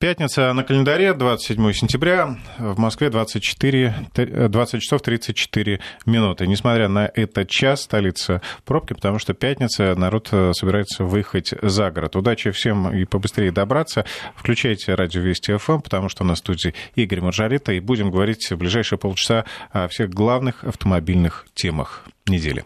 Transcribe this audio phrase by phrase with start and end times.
[0.00, 4.10] Пятница на календаре, 27 сентября, в Москве 24,
[4.48, 6.46] 20 часов 34 минуты.
[6.46, 12.14] Несмотря на этот час, столица пробки, потому что пятница, народ э, собирается выехать за город.
[12.14, 14.04] Удачи всем и побыстрее добраться.
[14.36, 19.00] Включайте радио Вести ФМ, потому что в студии Игорь Маржарита, и будем говорить в ближайшие
[19.00, 22.64] полчаса о всех главных автомобильных темах недели.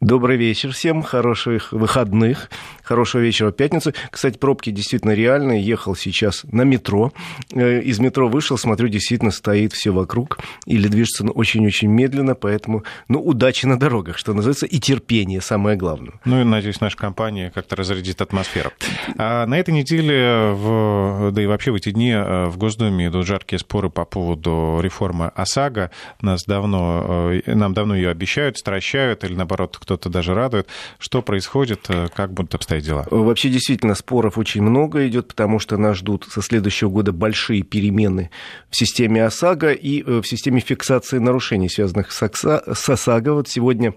[0.00, 2.50] Добрый вечер всем, хороших выходных,
[2.84, 3.92] хорошего вечера в пятницу.
[4.12, 5.60] Кстати, пробки действительно реальные.
[5.60, 7.12] Ехал сейчас на метро.
[7.52, 10.38] Э, из метро вышел, смотрю, действительно стоит все вокруг.
[10.66, 16.12] Или движется очень-очень медленно, поэтому, ну, удачи на дорогах, что называется, и терпение, самое главное.
[16.24, 18.70] Ну и, надеюсь, наша компания как-то разрядит атмосферу.
[19.16, 23.26] А на этой неделе, в, да и вообще в эти дни э, в Госдуме идут
[23.26, 25.90] жаркие споры по поводу реформы ОСАГО.
[26.20, 30.68] Нас давно, э, нам давно ее обещают, стращают или, наоборот, кто-то даже радует.
[30.98, 33.06] Что происходит, э, как будут обстоять дела?
[33.10, 38.30] Вообще, действительно, споров очень много идет, потому что нас ждут со следующего года большие перемены
[38.68, 43.32] в системе ОСАГО и э, в системе фиксации нарушений, связанных с ОСАГО.
[43.32, 43.94] Вот сегодня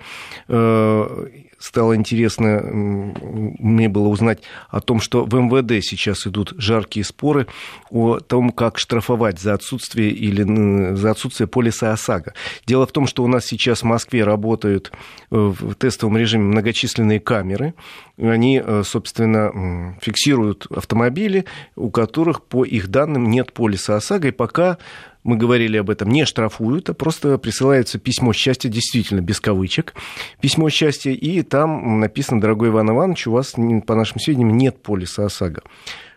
[0.48, 1.28] э,
[1.62, 7.48] стало интересно, мне было узнать о том, что в МВД сейчас идут жаркие споры
[7.90, 12.34] о том, как штрафовать за отсутствие или за отсутствие полиса ОСАГО.
[12.66, 14.92] Дело в том, что у нас сейчас в Москве работают
[15.30, 17.74] э, в тестовом режиме многочисленные камеры.
[18.18, 21.46] Они, э, собственно, фиксируют автомобили,
[21.76, 24.78] у которых, по их данным, нет полиса ОСАГО, и пока
[25.24, 29.94] мы говорили об этом, не штрафуют, а просто присылается письмо счастья, действительно, без кавычек,
[30.40, 33.56] письмо счастья, и там написано, дорогой Иван Иванович, у вас,
[33.86, 35.62] по нашим сведениям, нет полиса ОСАГО.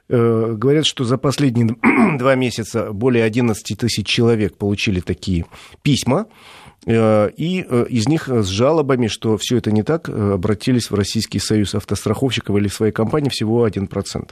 [0.09, 1.77] Э, говорят, что за последние
[2.19, 5.47] два месяца более 11 тысяч человек получили такие
[5.83, 6.27] письма,
[6.87, 11.39] э, и э, из них с жалобами, что все это не так, обратились в Российский
[11.39, 14.31] союз автостраховщиков или в своей компании всего 1%.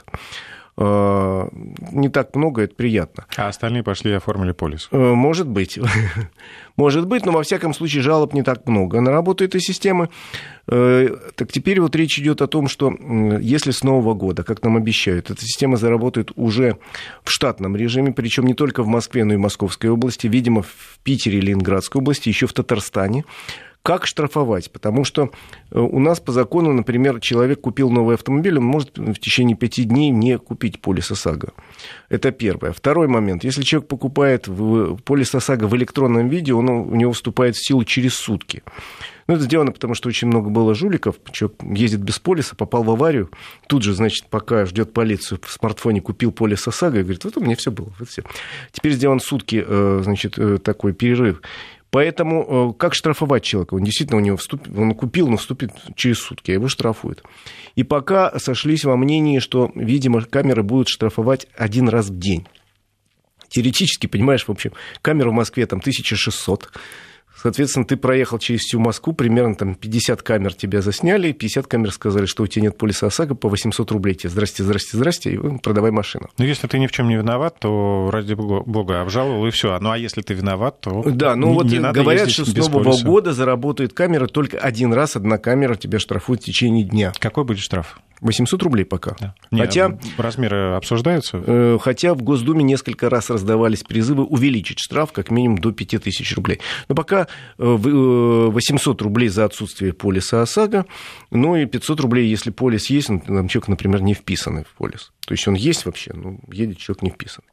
[0.75, 1.47] Э,
[1.91, 3.25] не так много, это приятно.
[3.37, 4.87] А остальные пошли и оформили полис?
[4.91, 5.79] Э, может быть.
[6.75, 10.09] Может быть, но во всяком случае жалоб не так много на работу этой системы.
[10.67, 12.91] Э, так теперь вот речь идет о том, что
[13.39, 16.77] если с Нового года, как нам обещают, эта система заработает уже
[17.23, 20.99] в штатном режиме, причем не только в Москве, но и в Московской области, видимо, в
[21.03, 23.23] Питере, Ленинградской области, еще в Татарстане,
[23.83, 24.71] как штрафовать?
[24.71, 25.29] Потому что
[25.71, 29.83] э, у нас по закону, например, человек купил новый автомобиль, он может в течение пяти
[29.83, 31.51] дней не купить полис ОСАГО.
[32.09, 32.71] Это первое.
[32.71, 33.43] Второй момент.
[33.43, 34.47] Если человек покупает
[35.03, 38.63] полис ОСАГО в электронном виде, он у него вступает в силу через сутки.
[39.27, 41.15] Ну, это сделано, потому что очень много было жуликов.
[41.31, 43.29] Человек ездит без полиса, попал в аварию.
[43.67, 47.41] Тут же, значит, пока ждет полицию, в смартфоне купил полис ОСАГО и говорит, вот у
[47.41, 47.93] меня все было.
[47.99, 48.23] Вот все.
[48.71, 51.41] Теперь сделан сутки, э, значит, э, такой перерыв.
[51.93, 53.75] Поэтому э, как штрафовать человека?
[53.75, 57.21] Он действительно у него вступит, он купил, но вступит через сутки, а его штрафуют.
[57.75, 62.47] И пока сошлись во мнении, что, видимо, камеры будут штрафовать один раз в день.
[63.47, 64.71] Теоретически, понимаешь, в общем,
[65.03, 66.71] камера в Москве там 1600,
[67.41, 72.25] Соответственно, ты проехал через всю Москву, примерно там 50 камер тебя засняли, 50 камер сказали,
[72.25, 74.29] что у тебя нет полиса ОСАГО по 800 рублей тебе.
[74.29, 76.29] Здрасте, здрасте, здрасте, и продавай машину.
[76.37, 79.77] Ну, если ты ни в чем не виноват, то ради бога обжаловал, и все.
[79.79, 83.05] Ну, а если ты виноват, то Да, ну вот не говорят, что с Нового полиса.
[83.05, 87.13] года заработает камера только один раз, одна камера тебя штрафует в течение дня.
[87.19, 87.99] Какой будет штраф?
[88.23, 89.15] 800 рублей пока.
[89.19, 89.35] Да.
[89.51, 91.43] Хотя, Нет, размеры обсуждаются?
[91.45, 96.59] Э, хотя в Госдуме несколько раз раздавались призывы увеличить штраф как минимум до 5000 рублей.
[96.87, 97.22] Но пока
[97.57, 100.85] 800 э, рублей за отсутствие полиса ОСАГО,
[101.31, 105.11] ну и 500 рублей, если полис есть, ну, там человек, например, не вписанный в полис.
[105.25, 107.47] То есть он есть вообще, но едет человек не вписанный.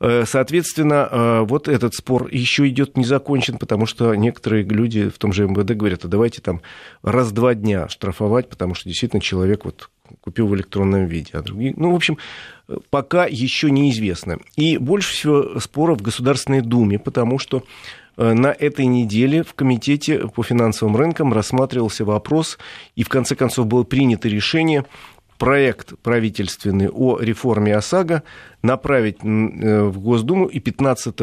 [0.00, 5.32] Э, соответственно, вот этот спор еще идет не закончен, потому что некоторые люди в том
[5.32, 6.60] же МВД говорят, а давайте там
[7.02, 9.90] раз-два дня штрафовать, потому что действительно человек вот
[10.20, 11.74] купил в электронном виде, а другие...
[11.76, 12.18] Ну, в общем,
[12.90, 14.38] пока еще неизвестно.
[14.56, 17.62] И больше всего споров в Государственной Думе, потому что э,
[18.18, 22.58] на этой неделе в Комитете по финансовым рынкам рассматривался вопрос,
[22.96, 24.84] и в конце концов было принято решение
[25.38, 28.24] проект правительственный о реформе ОСАГО
[28.62, 31.14] направить э, в Госдуму и 15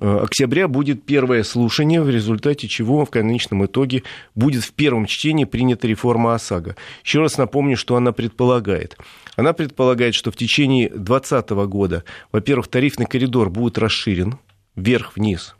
[0.00, 4.04] Э, октября будет первое слушание, в результате чего в конечном итоге
[4.34, 6.76] будет в первом чтении принята реформа ОСАГО.
[7.04, 8.96] Еще раз напомню, что она предполагает.
[9.36, 14.38] Она предполагает, что в течение 2020 года, во-первых, тарифный коридор будет расширен
[14.76, 15.56] вверх-вниз,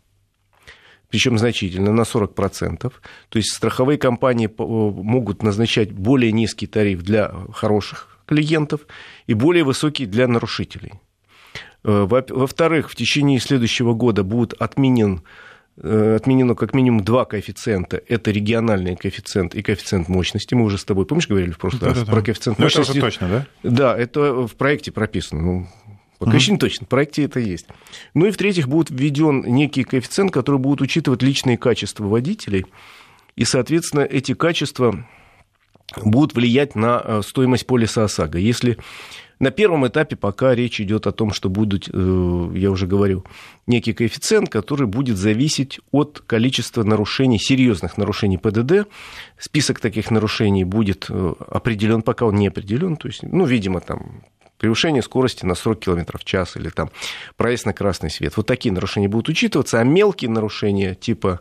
[1.09, 2.79] причем значительно, на 40%.
[2.79, 2.93] То
[3.37, 8.83] есть страховые компании э, могут назначать более низкий тариф для хороших клиентов
[9.27, 10.95] и более высокий для нарушителей.
[11.85, 15.23] Э, во-вторых, в течение следующего года будет отменен
[15.79, 18.03] э, отменено как минимум два коэффициента.
[18.07, 20.55] Это региональный коэффициент и коэффициент мощности.
[20.55, 22.65] Мы уже с тобой, помнишь, говорили в прошлый да, раз да, про коэффициент да.
[22.65, 22.93] мощности?
[22.93, 23.71] Ну, это уже точно, да?
[23.71, 25.41] Да, это в проекте прописано.
[25.41, 25.69] Ну,
[26.19, 27.67] Пока еще не точно, в проекте это есть.
[28.15, 32.67] Ну и в-третьих, будет введен некий коэффициент, который будет учитывать личные качества водителей,
[33.37, 35.07] и, соответственно, эти качества
[35.97, 38.39] будут влиять на э, стоимость полиса ОСАГО.
[38.39, 38.79] Если
[39.39, 43.25] на первом этапе пока речь идет о том, что будут, э, я уже говорил,
[43.67, 48.89] некий коэффициент, который будет зависеть от количества нарушений, серьезных нарушений ПДД.
[49.39, 52.97] Список таких нарушений будет э, определен, пока он не определен.
[52.97, 54.25] То есть, ну, видимо, там
[54.59, 56.91] превышение скорости на 40 км в час или там
[57.37, 58.37] проезд на красный свет.
[58.37, 61.41] Вот такие нарушения будут учитываться, а мелкие нарушения типа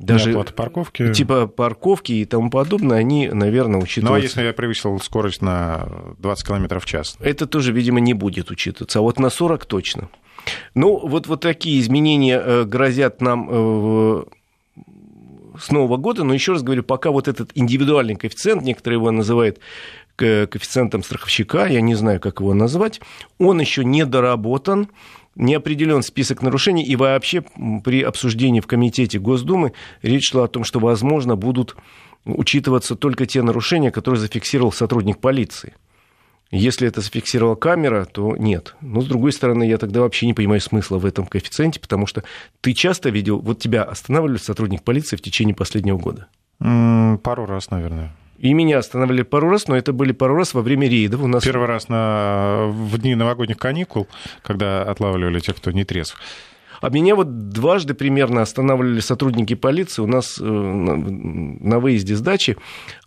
[0.00, 1.12] даже вот парковки.
[1.12, 4.10] типа парковки и тому подобное, они, наверное, учитываются.
[4.10, 5.88] Ну, а если я превысил скорость на
[6.18, 7.16] 20 км в час?
[7.20, 9.00] Это тоже, видимо, не будет учитываться.
[9.00, 10.08] А вот на 40 точно.
[10.74, 14.24] Ну, вот, вот такие изменения э, грозят нам э,
[15.60, 19.60] с Нового года, но еще раз говорю, пока вот этот индивидуальный коэффициент, некоторые его называют
[20.20, 23.00] коэффициентом страховщика, я не знаю, как его назвать,
[23.38, 24.88] он еще не доработан,
[25.34, 27.42] не определен список нарушений, и вообще
[27.84, 29.72] при обсуждении в Комитете Госдумы
[30.02, 31.76] речь шла о том, что, возможно, будут
[32.26, 35.74] учитываться только те нарушения, которые зафиксировал сотрудник полиции.
[36.50, 38.74] Если это зафиксировала камера, то нет.
[38.80, 42.24] Но, с другой стороны, я тогда вообще не понимаю смысла в этом коэффициенте, потому что
[42.60, 46.26] ты часто видел, вот тебя останавливали сотрудник полиции в течение последнего года?
[46.58, 48.12] Пару раз, наверное.
[48.40, 51.22] И меня останавливали пару раз, но это были пару раз во время рейдов.
[51.22, 51.44] У нас...
[51.44, 52.68] Первый раз на...
[52.68, 54.08] в дни новогодних каникул,
[54.42, 56.16] когда отлавливали тех, кто не трезв.
[56.80, 60.02] А меня вот дважды примерно останавливали сотрудники полиции.
[60.02, 62.56] У нас э, на выезде с дачи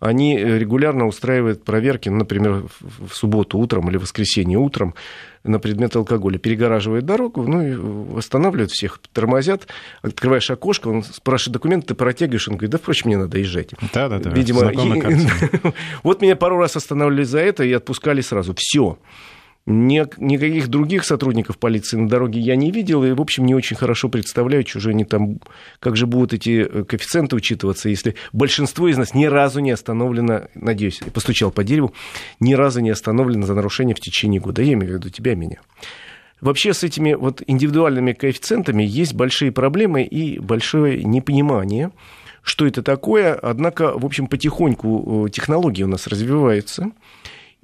[0.00, 4.94] они регулярно устраивают проверки, например, в субботу утром или в воскресенье утром
[5.44, 6.38] на предмет алкоголя.
[6.38, 9.66] Перегораживают дорогу, ну и останавливают всех, тормозят.
[10.02, 13.70] Открываешь окошко, он спрашивает документы, ты протягиваешь, он говорит, да, впрочем, мне надо езжать.
[13.92, 14.72] Да-да-да, Видимо,
[16.02, 18.54] вот меня пару раз останавливали за это и отпускали сразу.
[18.56, 18.98] Все.
[19.66, 24.10] Никаких других сотрудников полиции на дороге я не видел, и, в общем, не очень хорошо
[24.10, 25.38] представляю, же они там,
[25.80, 30.48] как же будут эти э, коэффициенты учитываться, если большинство из нас ни разу не остановлено,
[30.54, 31.94] надеюсь, я постучал по дереву,
[32.40, 34.60] ни разу не остановлено за нарушение в течение года.
[34.60, 35.60] Я имею в виду тебя, меня.
[36.42, 41.90] Вообще с этими вот индивидуальными коэффициентами есть большие проблемы и большое непонимание,
[42.42, 43.32] что это такое.
[43.32, 46.90] Однако, в общем, потихоньку э, технологии у нас развиваются.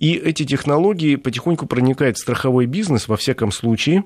[0.01, 4.05] И эти технологии потихоньку проникают в страховой бизнес, во всяком случае.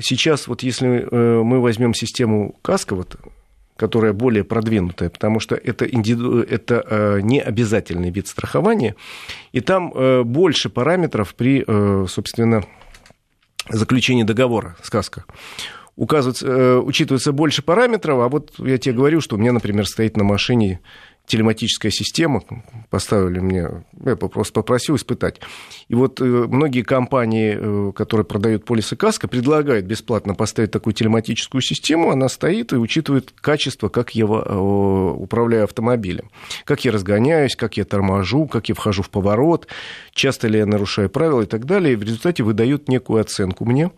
[0.00, 3.16] Сейчас вот если э, мы возьмем систему КАСКО, вот,
[3.76, 6.40] которая более продвинутая, потому что это, индивиду...
[6.40, 8.96] это э, не обязательный вид страхования,
[9.52, 11.62] и там э, больше параметров при,
[12.08, 12.64] собственно,
[13.68, 15.24] заключении договора с КАСКО
[15.96, 20.78] учитывается больше параметров, а вот я тебе говорю, что у меня, например, стоит на машине
[21.28, 22.42] телематическая система,
[22.90, 25.40] поставили мне, я просто попросил испытать.
[25.88, 31.60] И вот э, многие компании, э, которые продают полисы КАСКО, предлагают бесплатно поставить такую телематическую
[31.60, 36.30] систему, она стоит и учитывает качество, как я э, управляю автомобилем,
[36.64, 39.68] как я разгоняюсь, как я торможу, как я вхожу в поворот,
[40.12, 43.90] часто ли я нарушаю правила и так далее, и в результате выдают некую оценку мне,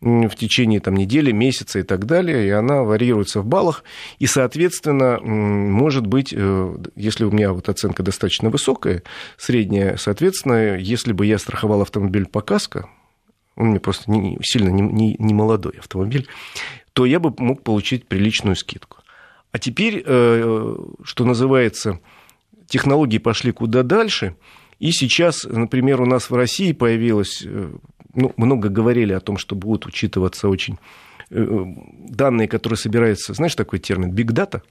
[0.00, 3.82] в течение там, недели, месяца и так далее, и она варьируется в баллах,
[4.18, 9.02] и, соответственно, может быть, э, если у меня вот оценка достаточно высокая,
[9.38, 12.88] средняя, соответственно, если бы я страховал автомобиль по КАСКО,
[13.56, 16.28] он мне просто не, сильно не, не, не молодой автомобиль,
[16.92, 18.98] то я бы мог получить приличную скидку.
[19.50, 22.00] А теперь, э, что называется,
[22.66, 24.36] технологии пошли куда дальше,
[24.78, 27.70] и сейчас, например, у нас в России появилась э,
[28.16, 30.78] ну, много говорили о том, что будут учитываться очень
[31.30, 31.64] э,
[32.08, 34.62] данные, которые собираются, знаешь такой термин, big data?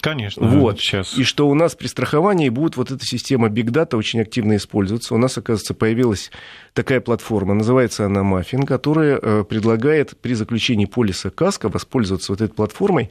[0.00, 0.46] Конечно.
[0.46, 0.80] Вот.
[0.80, 1.16] Сейчас.
[1.18, 5.14] И что у нас при страховании будет вот эта система Big Data очень активно использоваться.
[5.14, 6.30] У нас, оказывается, появилась
[6.72, 12.54] такая платформа, называется она Muffin, которая э, предлагает при заключении полиса КАСКО воспользоваться вот этой
[12.54, 13.10] платформой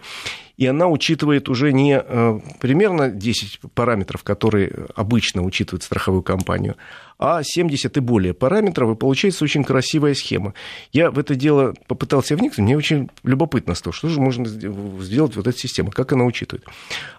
[0.57, 6.75] и она учитывает уже не э, примерно 10 параметров, которые обычно учитывает страховую компанию,
[7.17, 10.53] а 70 и более параметров, и получается очень красивая схема.
[10.91, 15.47] Я в это дело попытался вникнуть, мне очень любопытно стало, что же можно сделать вот
[15.47, 16.65] эта система, как она учитывает.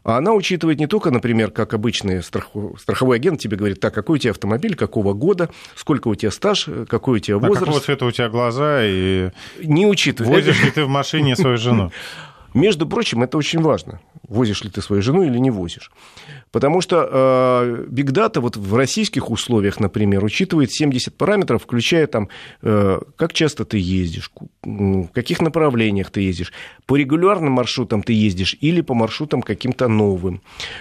[0.05, 4.19] А она учитывает не только, например, как обычный страховой агент тебе говорит, так, какой у
[4.19, 7.63] тебя автомобиль, какого года, сколько у тебя стаж, какой у тебя возраст.
[7.63, 9.31] А какого цвета у тебя глаза и...
[9.63, 10.45] Не учитывает.
[10.45, 11.91] Возишь ли ты в машине свою жену?
[12.55, 14.01] Между прочим, это очень важно.
[14.29, 15.91] Возишь ли ты свою жену или не возишь.
[16.51, 17.09] Потому что
[17.89, 22.29] Big Data вот в российских условиях, например, учитывает 70 параметров, включая там,
[22.63, 24.31] э, как часто ты ездишь,
[24.63, 26.53] в каких направлениях ты ездишь,
[26.87, 30.41] по регулярным маршрутам ты ездишь или по маршрутам каким-то новым,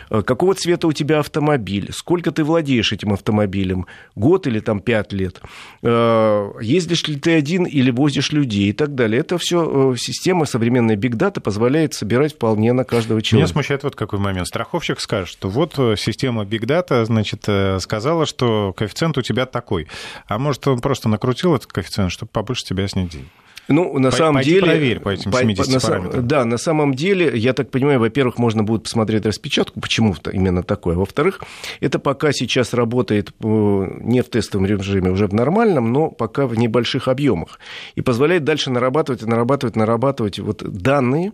[0.10, 3.86] э, какого цвета у тебя автомобиль, сколько ты владеешь этим автомобилем,
[4.16, 5.42] год или там 5 лет,
[5.82, 9.22] э, ездишь ли ты один или возишь людей и так далее.
[9.22, 13.33] Это все система современная Data позволяет собирать вполне на каждого человека.
[13.38, 14.48] Меня смущает вот какой момент.
[14.48, 19.46] Страховщик скажет, что вот э, система Big Data, значит, э, сказала, что коэффициент у тебя
[19.46, 19.88] такой.
[20.28, 23.28] А может, он просто накрутил этот коэффициент, чтобы побольше тебя снять денег?
[23.68, 24.66] Ну, на самом Пойди деле...
[24.66, 26.28] проверь по этим 70 по, параметрам.
[26.28, 30.96] Да, на самом деле, я так понимаю, во-первых, можно будет посмотреть распечатку, почему именно такое.
[30.96, 31.42] Во-вторых,
[31.80, 36.58] это пока сейчас работает э, не в тестовом режиме, уже в нормальном, но пока в
[36.58, 37.60] небольших объемах.
[37.96, 41.32] И позволяет дальше нарабатывать, нарабатывать, нарабатывать вот данные.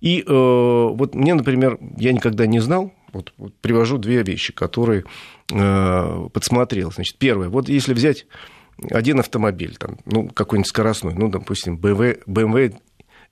[0.00, 5.04] И э, вот мне, например, я никогда не знал, вот, вот привожу две вещи, которые
[5.52, 6.92] э, подсмотрел.
[6.92, 8.26] Значит, первое, вот если взять
[8.90, 12.76] один автомобиль, там, ну, какой-нибудь скоростной, ну, допустим, BMW, BMW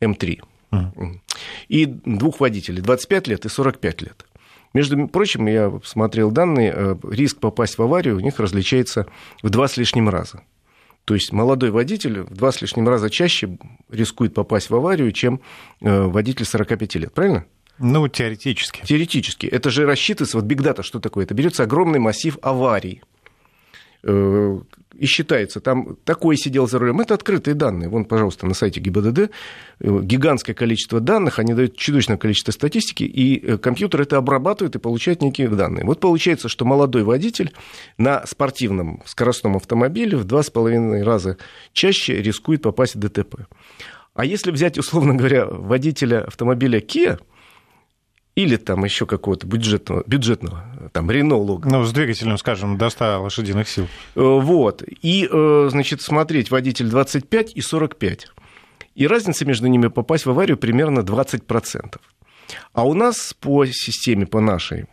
[0.00, 0.40] M3,
[0.73, 1.20] uh-huh.
[1.68, 4.26] и двух водителей, 25 лет и 45 лет.
[4.73, 9.06] Между прочим, я смотрел данные, э, риск попасть в аварию у них различается
[9.42, 10.42] в два с лишним раза.
[11.04, 15.40] То есть молодой водитель в два с лишним раза чаще рискует попасть в аварию, чем
[15.80, 17.47] э, водитель 45 лет, правильно?
[17.80, 18.82] Ну, теоретически.
[18.85, 19.47] Теоретически.
[19.47, 21.25] Это же рассчитывается, вот Data, что такое?
[21.25, 23.02] Это берется огромный массив аварий
[24.04, 24.61] э,
[25.00, 27.00] и считается, там такой сидел за рулем.
[27.00, 27.88] Это открытые данные.
[27.88, 29.28] Вон, пожалуйста, на сайте ГИБДД э,
[29.80, 35.23] гигантское количество данных, они дают чудовищное количество статистики, и э, компьютер это обрабатывает и получает
[35.23, 35.87] некие данные.
[35.87, 37.52] Вот получается, что молодой водитель
[37.97, 41.38] на спортивном скоростном автомобиле в два с половиной раза
[41.73, 43.47] чаще рискует попасть в ДТП.
[44.12, 47.19] А если взять, условно говоря, водителя автомобиля Kia–
[48.34, 51.70] или там еще какого-то бюджетного, бюджетного там, Рено Логан.
[51.70, 53.87] Ну, с двигателем, скажем, до 100 лошадиных сил.
[54.14, 54.82] Э, вот.
[55.02, 58.28] И, э, значит, смотреть водитель 25 и 45.
[58.94, 62.00] И разница между ними попасть в аварию примерно 20%.
[62.72, 64.87] А у нас по системе, по нашей,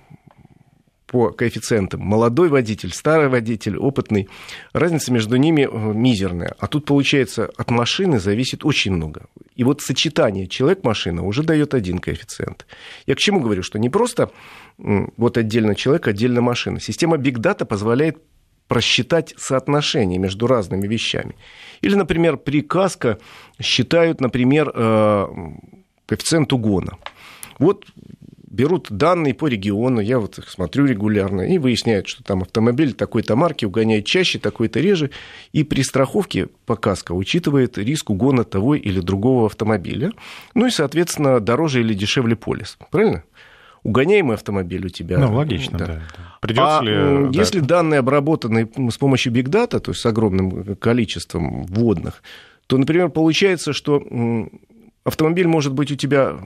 [1.07, 2.01] по коэффициентам.
[2.01, 4.27] Молодой водитель, старый водитель, опытный.
[4.73, 6.53] Разница между ними э, мизерная.
[6.59, 9.27] А тут, получается, от машины зависит очень много.
[9.55, 12.67] И вот сочетание человек-машина уже дает один коэффициент.
[13.05, 14.29] Я к чему говорю, что не просто
[14.77, 16.79] вот отдельно человек, отдельно машина.
[16.79, 18.17] Система Big Data позволяет
[18.67, 21.35] просчитать соотношение между разными вещами.
[21.81, 23.17] Или, например, при КАСКО
[23.61, 25.27] считают, например, э,
[26.05, 26.97] коэффициент угона.
[27.59, 27.85] Вот
[28.57, 33.35] берут данные по региону, я вот их смотрю регулярно, и выясняют, что там автомобиль такой-то
[33.35, 35.11] марки угоняет чаще, такой-то реже,
[35.53, 40.11] и при страховке по КАСКО учитывает риск угона того или другого автомобиля,
[40.55, 43.23] ну и, соответственно, дороже или дешевле полис, правильно?
[43.83, 45.17] угоняемый автомобиль у тебя.
[45.17, 45.85] Ну, логично, да.
[45.85, 46.01] да.
[46.41, 47.67] Придется а ли, если да.
[47.67, 52.21] данные обработаны с помощью Big Data, то есть с огромным количеством вводных,
[52.65, 54.03] то, например, получается, что
[55.05, 56.37] автомобиль может быть у тебя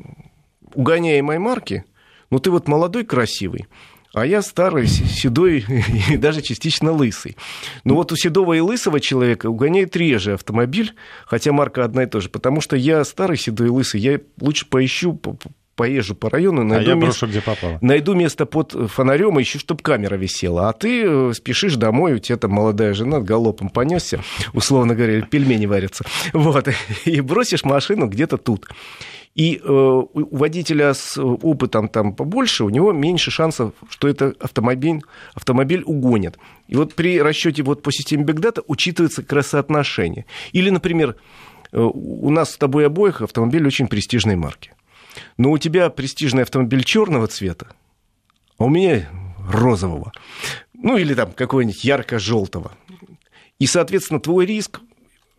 [0.76, 1.84] угоняемой марки,
[2.32, 3.68] ну ты вот молодой, красивый,
[4.14, 5.64] а я старый, седой
[6.10, 7.38] и даже частично лысый.
[7.84, 10.96] Но вот у седого и лысого человека угоняет реже автомобиль,
[11.26, 14.66] хотя марка одна и та же, потому что я старый, седой и лысый, я лучше
[14.68, 15.14] поищу,
[15.76, 17.78] поезжу по району, найду, а я место, брошу, где попало.
[17.82, 20.70] найду место под фонарем ищу, чтобы камера висела.
[20.70, 24.22] А ты э, спешишь домой, у тебя там молодая жена галопом понесся,
[24.54, 26.06] условно говоря, пельмени варятся.
[26.34, 26.68] Вот,
[27.06, 28.68] и бросишь машину где-то тут.
[29.34, 35.02] И э, у водителя с опытом там побольше, у него меньше шансов, что это автомобиль,
[35.34, 36.38] автомобиль угонит.
[36.68, 40.26] И вот при расчете вот по системе Data учитывается как раз соотношение.
[40.52, 41.16] Или, например,
[41.72, 44.72] э, у нас с тобой обоих автомобиль очень престижной марки.
[45.38, 47.68] Но у тебя престижный автомобиль черного цвета,
[48.58, 49.10] а у меня
[49.50, 50.12] розового.
[50.74, 52.72] Ну, или там какого-нибудь ярко-желтого.
[53.60, 54.82] И, соответственно, твой риск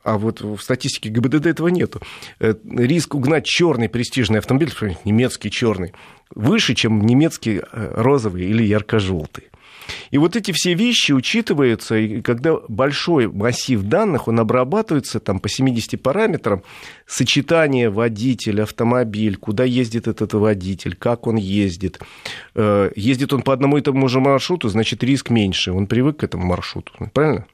[0.05, 2.03] а вот в статистике ГИБДД этого нету.
[2.41, 4.73] Э, риск угнать черный престижный автомобиль,
[5.05, 5.93] немецкий черный,
[6.35, 9.45] выше, чем немецкий э, розовый или ярко-желтый.
[10.11, 15.49] И вот эти все вещи учитываются, и когда большой массив данных, он обрабатывается там, по
[15.49, 16.63] 70 параметрам,
[17.07, 22.01] сочетание водитель, автомобиль, куда ездит этот водитель, как он ездит.
[22.55, 26.25] Э, ездит он по одному и тому же маршруту, значит, риск меньше, он привык к
[26.25, 27.47] этому маршруту, правильно?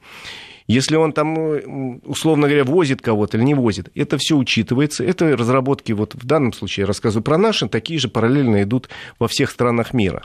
[0.69, 5.03] Если он там, э, условно говоря, возит кого-то или не возит, это все учитывается.
[5.03, 9.27] Это разработки, вот в данном случае я рассказываю про наши, такие же параллельно идут во
[9.27, 10.21] всех странах мира.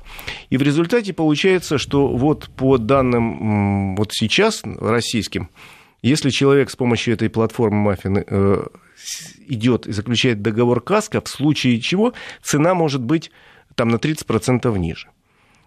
[0.50, 5.48] И в результате получается, что вот по данным вот сейчас российским,
[6.02, 8.66] если человек с помощью этой платформы Маффин э,
[9.48, 13.30] идет и заключает договор КАСКО, в случае чего цена может быть
[13.76, 15.08] там на 30% ниже.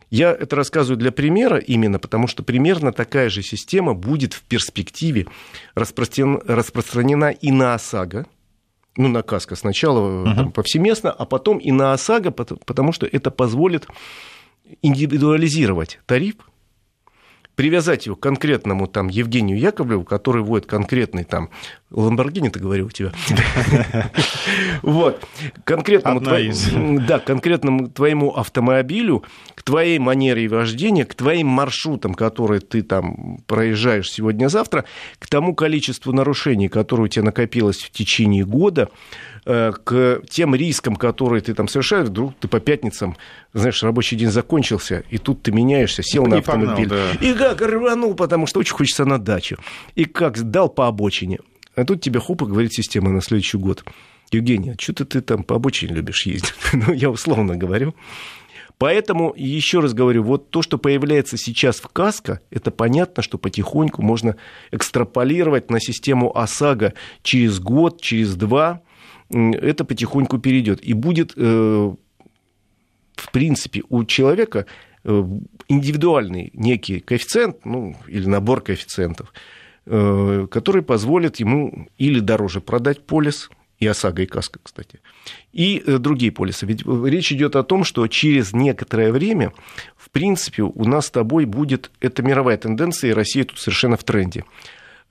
[0.09, 5.27] Я это рассказываю для примера именно потому, что примерно такая же система будет в перспективе
[5.75, 8.25] распространена и на ОСАГО,
[8.95, 10.35] ну, на КАСКО сначала uh-huh.
[10.35, 13.87] там, повсеместно, а потом и на ОСАГО, потому что это позволит
[14.81, 16.35] индивидуализировать тариф,
[17.57, 21.49] привязать его к конкретному там Евгению Яковлеву, который водит конкретный там
[21.89, 23.11] Ламборгини, ты говорил у тебя.
[24.83, 25.25] Вот.
[25.63, 26.21] Конкретному
[27.07, 29.23] да, конкретному твоему автомобилю,
[29.55, 34.85] к твоей манере вождения, к твоим маршрутам, которые ты там проезжаешь сегодня-завтра,
[35.17, 38.89] к тому количеству нарушений, которое у тебя накопилось в течение года,
[39.47, 43.15] к тем рискам, которые ты там совершаешь, вдруг ты по пятницам,
[43.53, 46.89] знаешь, рабочий день закончился, и тут ты меняешься, сел и на автомобиль.
[46.89, 47.25] Погнал, да.
[47.25, 49.57] И как рванул, потому что очень хочется на дачу.
[49.95, 51.39] И как дал по обочине.
[51.75, 53.85] А тут тебе хоп и говорит система на следующий год.
[54.31, 56.53] Евгений, а что ты там по обочине любишь ездить?
[56.73, 57.95] ну, я условно говорю.
[58.77, 64.01] Поэтому, еще раз говорю, вот то, что появляется сейчас в КАСКО, это понятно, что потихоньку
[64.01, 64.35] можно
[64.71, 68.81] экстраполировать на систему ОСАГО через год, через два,
[69.29, 70.83] это потихоньку перейдет.
[70.83, 71.93] И будет, э,
[73.15, 74.65] в принципе, у человека
[75.03, 75.23] э,
[75.67, 79.33] индивидуальный некий коэффициент, ну, или набор коэффициентов,
[79.85, 85.01] э, который позволит ему или дороже продать полис, и ОСАГО, и КАСКО, кстати,
[85.53, 86.65] и другие полисы.
[86.65, 89.53] Ведь речь идет о том, что через некоторое время,
[89.95, 94.03] в принципе, у нас с тобой будет, это мировая тенденция, и Россия тут совершенно в
[94.03, 94.45] тренде,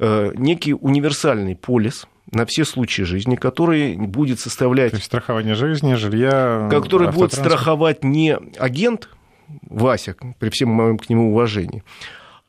[0.01, 4.91] некий универсальный полис– на все случаи жизни, который будет составлять...
[4.91, 9.09] То есть страхование жизни, жилья, Который будет страховать не агент
[9.63, 11.85] Вася, при всем моем к нему уважении,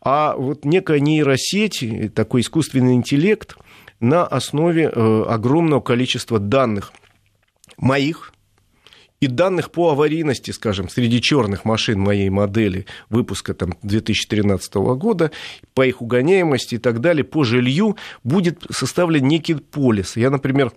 [0.01, 3.55] а вот некая нейросеть, такой искусственный интеллект
[3.99, 6.91] на основе э, огромного количества данных
[7.77, 8.33] моих,
[9.19, 15.31] и данных по аварийности, скажем, среди черных машин моей модели выпуска там, 2013 года,
[15.73, 20.17] по их угоняемости и так далее, по жилью будет составлен некий полис.
[20.17, 20.71] Я, например,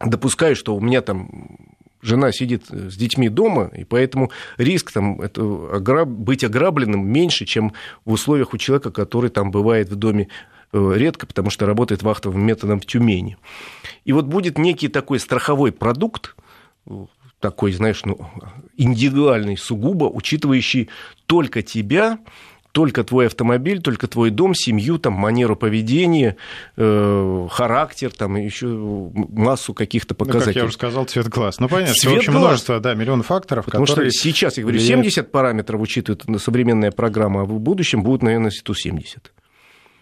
[0.00, 1.58] допускаю, что у меня там
[2.00, 5.42] жена сидит с детьми дома, и поэтому риск там, это,
[5.76, 7.72] ограб, быть ограбленным меньше, чем
[8.04, 10.28] в условиях у человека, который там бывает в доме
[10.72, 13.36] э, редко, потому что работает вахтовым методом в Тюмени.
[14.04, 16.36] И вот будет некий такой страховой продукт,
[17.40, 18.18] такой, знаешь, ну,
[18.76, 20.88] индивидуальный сугубо, учитывающий
[21.26, 22.18] только тебя,
[22.76, 26.36] только твой автомобиль, только твой дом, семью, там, манеру поведения,
[26.76, 30.48] э, характер, там, еще массу каких-то показателей.
[30.48, 31.58] Ну, как я уже сказал, цвет глаз.
[31.58, 34.10] Ну, понятно, цвет что, в общем, множество, да, миллион факторов, Потому которые...
[34.10, 39.32] что сейчас, я говорю, 70 параметров учитывает современная программа, а в будущем будут, наверное, 170.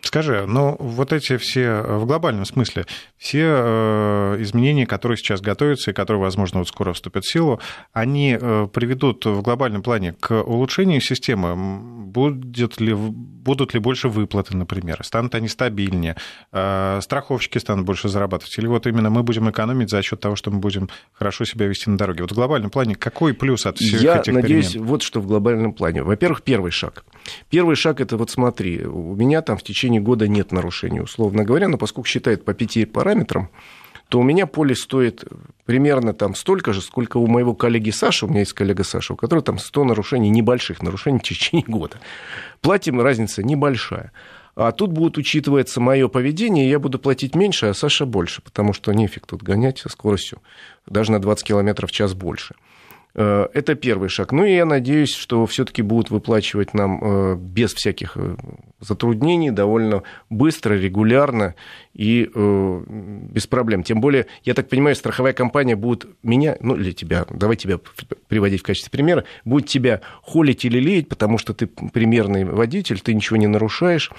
[0.04, 2.84] Скажи, ну вот эти все, э, в глобальном смысле,
[3.16, 7.58] все э, изменения, которые сейчас готовятся и которые, возможно, вот скоро вступят в силу,
[7.94, 11.56] они э, приведут в глобальном плане к улучшению системы?
[12.04, 12.94] Будет ли,
[13.44, 15.00] будут ли больше выплаты, например?
[15.04, 16.16] Станут они стабильнее?
[16.50, 18.58] Страховщики станут больше зарабатывать?
[18.58, 21.90] Или вот именно мы будем экономить за счет того, что мы будем хорошо себя вести
[21.90, 22.22] на дороге?
[22.22, 24.86] Вот в глобальном плане какой плюс от всех Я этих надеюсь, перемен?
[24.86, 26.02] вот что в глобальном плане.
[26.02, 27.04] Во-первых, первый шаг.
[27.50, 31.68] Первый шаг– это вот смотри, у меня там в течение года нет нарушений, условно говоря,
[31.68, 33.50] но поскольку считают по пяти параметрам,
[34.08, 35.24] то у меня поле стоит
[35.64, 39.16] примерно там столько же, сколько у моего коллеги Саши, у меня есть коллега Саша, у
[39.16, 41.98] которого там 100 нарушений, небольших нарушений в течение года.
[42.60, 44.12] Платим, разница небольшая.
[44.56, 48.72] А тут будет учитываться мое поведение, и я буду платить меньше, а Саша больше, потому
[48.72, 50.40] что нефиг тут гонять со скоростью
[50.86, 52.54] даже на 20 км в час больше.
[53.14, 54.32] Э, это первый шаг.
[54.32, 58.36] Ну и я надеюсь, что все-таки будут выплачивать нам э, без всяких э,
[58.80, 61.54] затруднений, довольно быстро, регулярно
[61.94, 63.82] и без проблем.
[63.82, 67.78] Тем более, я так понимаю, страховая компания будет меня, ну или тебя, давай тебя
[68.28, 73.14] приводить в качестве примера, будет тебя холить или леять, потому что ты примерный водитель, ты
[73.14, 74.10] ничего не нарушаешь,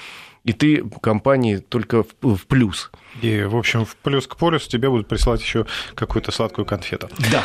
[0.46, 2.92] и ты компании только в плюс.
[3.22, 7.10] И, в общем, в плюс к полюсу тебе будут присылать еще какую-то сладкую конфету.
[7.32, 7.44] Да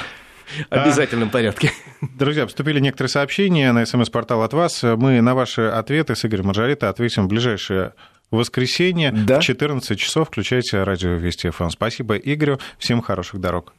[0.71, 1.73] обязательном порядке.
[2.01, 4.83] Друзья, поступили некоторые сообщения на смс-портал от вас.
[4.83, 7.95] Мы на ваши ответы с Игорем Маржарита ответим в ближайшее
[8.31, 9.41] воскресенье да?
[9.41, 10.29] в 14 часов.
[10.29, 11.71] Включайте радио Вести ФМ.
[11.71, 12.59] Спасибо Игорю.
[12.79, 13.75] Всем хороших дорог.